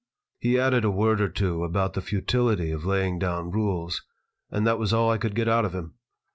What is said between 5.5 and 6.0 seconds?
of him.